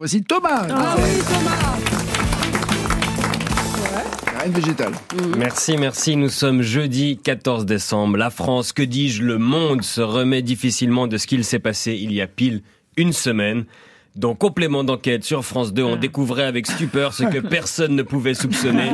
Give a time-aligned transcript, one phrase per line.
[0.00, 0.66] Voici Thomas.
[0.70, 1.78] Ah oui, Thomas
[4.40, 4.92] Rien de végétal.
[5.38, 6.16] Merci, merci.
[6.16, 8.16] Nous sommes jeudi 14 décembre.
[8.16, 12.12] La France, que dis-je, le monde se remet difficilement de ce qu'il s'est passé il
[12.12, 12.62] y a pile
[12.96, 13.66] une semaine.
[14.16, 18.34] Dans complément d'enquête sur France 2, on découvrait avec stupeur ce que personne ne pouvait
[18.34, 18.92] soupçonner.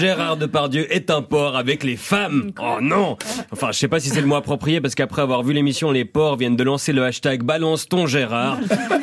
[0.00, 2.52] Gérard Depardieu est un porc avec les femmes.
[2.58, 3.18] Oh non
[3.50, 6.06] Enfin, je sais pas si c'est le mot approprié parce qu'après avoir vu l'émission, les
[6.06, 8.60] porcs viennent de lancer le hashtag balance ton Gérard.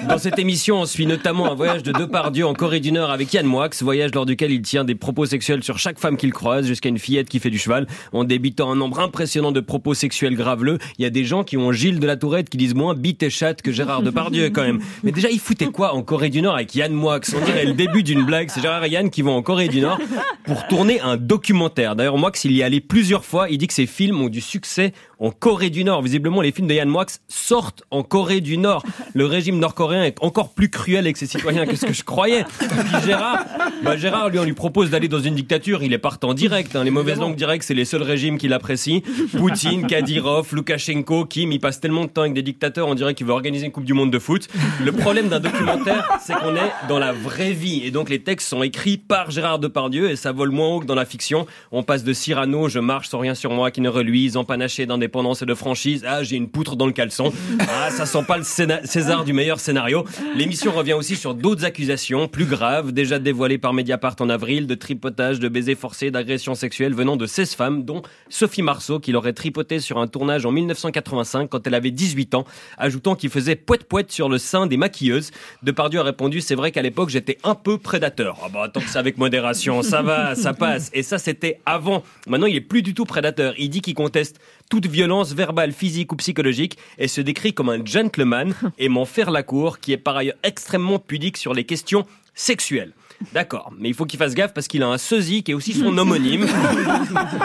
[0.08, 3.32] Dans cette émission, on suit notamment un voyage de Depardieu en Corée du Nord avec
[3.32, 6.66] Yann Moix, voyage lors duquel il tient des propos sexuels sur chaque femme qu'il croise,
[6.66, 10.36] jusqu'à une fillette qui fait du cheval, en débitant un nombre impressionnant de propos sexuels
[10.36, 10.80] graveleux.
[10.98, 13.22] Il y a des gens qui ont Gilles de la Tourette qui disent moins bite
[13.22, 14.80] et chatte que Gérard Depardieu quand même.
[15.04, 17.74] Mais déjà, il foutait quoi en Corée du Nord avec Yann Moix On dirait le
[17.74, 18.50] début d'une blague.
[18.50, 20.00] C'est Gérard et Yann qui vont en Corée du Nord
[20.46, 21.96] pour tourner un documentaire.
[21.96, 23.50] D'ailleurs, Moix, il y est allé plusieurs fois.
[23.50, 26.02] Il dit que ses films ont du succès en Corée du Nord.
[26.02, 28.84] Visiblement, les films de Yann Moix sortent en Corée du Nord.
[29.14, 32.44] Le régime nord-coréen est encore plus cruel avec ses citoyens que ce que je croyais.
[32.60, 32.70] Puis
[33.06, 33.46] Gérard,
[33.84, 35.84] bah Gérard, lui, on lui propose d'aller dans une dictature.
[35.84, 36.76] Il est partant direct.
[36.76, 36.84] hein.
[36.84, 39.04] Les mauvaises langues directes, c'est les seuls régimes qu'il apprécie.
[39.38, 43.26] Poutine, Kadyrov, Loukachenko, Kim, il passe tellement de temps avec des dictateurs, on dirait qu'il
[43.28, 44.48] veut organiser une Coupe du Monde de foot.
[44.84, 47.82] Le problème d'un documentaire, c'est qu'on est dans la vraie vie.
[47.84, 50.86] Et donc, les textes sont écrits par Gérard Depardieu et ça vole moins haut que
[50.86, 51.46] dans la fiction.
[51.72, 55.42] On passe de Cyrano, je marche sans rien sur moi qui ne reluise, empanaché d'indépendance
[55.42, 56.06] et de franchise.
[56.08, 57.32] Ah, j'ai une poutre dans le caleçon.
[57.72, 60.06] Ah, ça sent pas le César du meilleur scénario.
[60.36, 64.76] L'émission revient aussi sur d'autres accusations plus graves, déjà dévoilées par Mediapart en avril, de
[64.76, 69.34] tripotage, de baisers forcés, d'agressions sexuelles venant de 16 femmes, dont Sophie Marceau, qui l'aurait
[69.34, 72.46] tripoté sur un tournage en 1985 quand elle avait 18 ans,
[72.78, 75.32] ajoutant qu'il faisait poète-poète sur le sein des maquilleuses.
[75.64, 78.38] Depardieu a répondu, c'est vrai qu'à l'époque, j'étais un peu prédateur.
[78.44, 80.90] Ah bah, tant que c'est avec modération, ça va, ça passe.
[80.94, 82.04] Et ça, c'était avant.
[82.28, 83.54] Maintenant, il est plus du tout prédateur.
[83.58, 84.40] Il dit qu'il conteste
[84.70, 89.44] toute violence verbale, physique ou psychologique et se décrit comme un gentleman aimant faire la
[89.44, 92.94] cour, qui est par ailleurs extrêmement pudique sur les questions sexuelles.
[93.34, 95.74] D'accord, mais il faut qu'il fasse gaffe parce qu'il a un sosie qui est aussi
[95.74, 96.48] son homonyme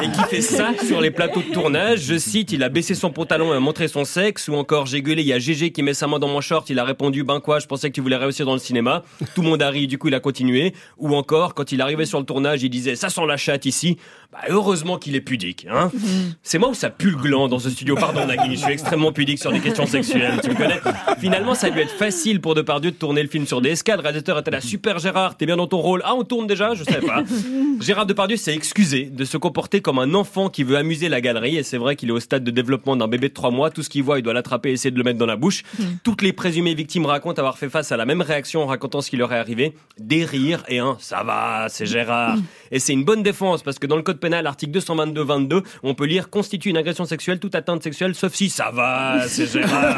[0.03, 2.03] et qui fait ça sur les plateaux de tournage.
[2.03, 4.47] Je cite, il a baissé son pantalon et a montré son sexe.
[4.47, 6.71] Ou encore, j'ai gueulé, il y a Gégé qui met sa main dans mon short.
[6.71, 9.03] Il a répondu, ben quoi, je pensais que tu voulais réussir dans le cinéma.
[9.35, 10.75] Tout le monde a ri, du coup il a continué.
[10.99, 13.99] Ou encore, quand il arrivait sur le tournage, il disait, ça sent la chatte ici.
[14.35, 15.65] Bah, heureusement qu'il est pudique.
[15.71, 15.93] Hein
[16.43, 17.95] C'est moi où ça pue le gland dans ce studio.
[17.95, 20.41] Pardon Nagui, je suis extrêmement pudique sur des questions sexuelles.
[20.43, 20.81] Tu me connais
[21.21, 23.99] Finalement, ça a dû être facile pour Depardieu de tourner le film sur des escales.
[23.99, 26.03] Le réalisateur était là, super Gérard, t'es bien dans ton rôle.
[26.05, 27.23] Ah, on tourne déjà Je savais pas.
[27.81, 31.57] Gérard Depardieu s'est excusé de se comporter comme un enfant qui veut amuser la galerie.
[31.57, 33.71] Et c'est vrai qu'il est au stade de développement d'un bébé de 3 mois.
[33.71, 35.63] Tout ce qu'il voit, il doit l'attraper et essayer de le mettre dans la bouche.
[36.03, 39.11] Toutes les présumées victimes racontent avoir fait face à la même réaction en racontant ce
[39.11, 39.75] qui leur est arrivé.
[40.01, 42.37] Des rires et un ça va, c'est Gérard.
[42.73, 46.07] Et c'est une bonne défense parce que dans le code pénal, article 222-22, on peut
[46.07, 49.97] lire constitue une agression sexuelle toute atteinte sexuelle sauf si ça va, c'est Gérard.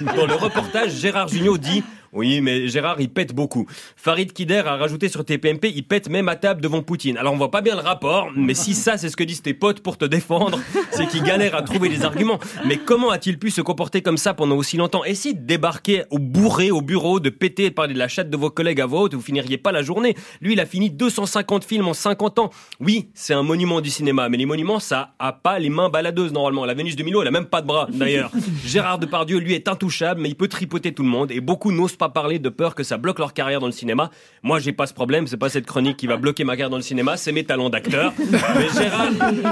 [0.16, 1.82] Dans le reportage, Gérard Jugnot dit
[2.14, 3.66] oui, mais Gérard, il pète beaucoup.
[3.96, 7.16] Farid Kider a rajouté sur TPMP, il pète même à table devant Poutine.
[7.18, 9.54] Alors on voit pas bien le rapport, mais si ça c'est ce que disent tes
[9.54, 10.60] potes pour te défendre,
[10.90, 12.38] c'est qu'il galère à trouver des arguments.
[12.66, 15.04] Mais comment a-t-il pu se comporter comme ça pendant aussi longtemps?
[15.04, 18.30] Essayez de débarquer au bourré au bureau, de péter et de parler de la chatte
[18.30, 20.14] de vos collègues à voix haute, vous finiriez pas la journée?
[20.40, 22.50] Lui, il a fini 250 films en 50 ans.
[22.80, 26.32] Oui, c'est un monument du cinéma, mais les monuments, ça a pas les mains baladeuses
[26.32, 26.64] normalement.
[26.64, 28.30] La Vénus de Milo, elle a même pas de bras d'ailleurs.
[28.64, 31.96] Gérard Depardieu, lui, est intouchable, mais il peut tripoter tout le monde et beaucoup n'osent
[31.96, 34.10] pas parler de peur que ça bloque leur carrière dans le cinéma.
[34.42, 36.76] Moi, j'ai pas ce problème, c'est pas cette chronique qui va bloquer ma carrière dans
[36.76, 38.12] le cinéma, c'est mes talents d'acteur.
[38.30, 39.10] Mais Gérard,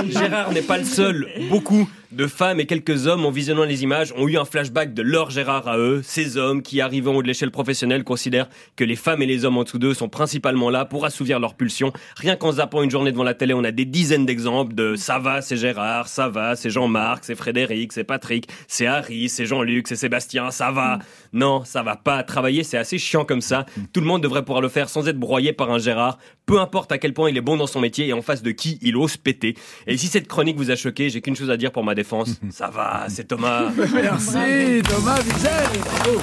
[0.09, 1.29] Gérard n'est pas le seul.
[1.51, 5.03] Beaucoup de femmes et quelques hommes, en visionnant les images, ont eu un flashback de
[5.03, 6.03] leur Gérard à eux.
[6.05, 9.45] Ces hommes qui, arrivant au haut de l'échelle professionnelle, considèrent que les femmes et les
[9.45, 11.93] hommes en dessous d'eux sont principalement là pour assouvir leurs pulsions.
[12.17, 15.19] Rien qu'en zappant une journée devant la télé, on a des dizaines d'exemples de ça
[15.19, 19.89] va, c'est Gérard, ça va, c'est Jean-Marc, c'est Frédéric, c'est Patrick, c'est Harry, c'est Jean-Luc,
[19.89, 20.99] c'est Sébastien, ça va.
[21.33, 22.23] Non, ça va pas.
[22.23, 23.65] Travailler, c'est assez chiant comme ça.
[23.93, 26.19] Tout le monde devrait pouvoir le faire sans être broyé par un Gérard.
[26.45, 28.51] Peu importe à quel point il est bon dans son métier et en face de
[28.51, 29.55] qui il ose péter.
[29.87, 32.41] Et si cette chronique vous a choqué, j'ai qu'une chose à dire pour ma défense.
[32.51, 33.71] Ça va, c'est Thomas.
[33.95, 35.81] Merci Thomas Wiesel.
[35.85, 36.21] Bravo.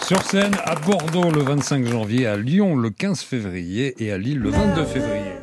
[0.00, 4.38] Sur scène à Bordeaux le 25 janvier, à Lyon le 15 février et à Lille
[4.38, 5.39] le 22 février.